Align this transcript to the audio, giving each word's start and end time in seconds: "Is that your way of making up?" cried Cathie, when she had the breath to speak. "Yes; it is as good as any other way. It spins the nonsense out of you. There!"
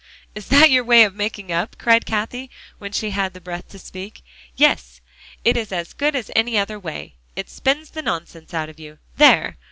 "Is 0.33 0.47
that 0.47 0.71
your 0.71 0.83
way 0.83 1.03
of 1.03 1.13
making 1.13 1.51
up?" 1.51 1.77
cried 1.77 2.07
Cathie, 2.07 2.49
when 2.79 2.91
she 2.91 3.11
had 3.11 3.35
the 3.35 3.39
breath 3.39 3.67
to 3.69 3.77
speak. 3.77 4.23
"Yes; 4.55 4.99
it 5.45 5.55
is 5.55 5.71
as 5.71 5.93
good 5.93 6.15
as 6.15 6.31
any 6.35 6.57
other 6.57 6.79
way. 6.79 7.17
It 7.35 7.51
spins 7.51 7.91
the 7.91 8.01
nonsense 8.01 8.51
out 8.51 8.67
of 8.69 8.79
you. 8.79 8.97
There!" 9.17 9.59